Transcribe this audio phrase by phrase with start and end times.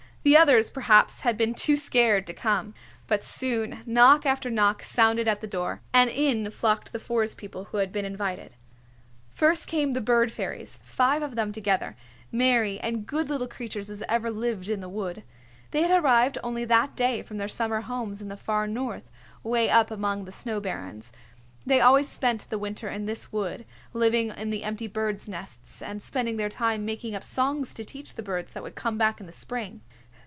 [0.23, 2.75] The others perhaps had been too scared to come.
[3.07, 7.63] But soon knock after knock sounded at the door, and in flocked the Forest People
[7.63, 8.53] who had been invited.
[9.33, 11.95] First came the Bird Fairies, five of them together,
[12.31, 15.23] merry and good little creatures as ever lived in the wood.
[15.71, 19.09] They had arrived only that day from their summer homes in the far north,
[19.43, 21.11] 'way up among the snow barrens.
[21.65, 25.99] They always spent the winter in this wood, living in the empty birds' nests and
[25.99, 29.25] spending their time making up songs to teach the birds that would come back in
[29.25, 29.81] the spring.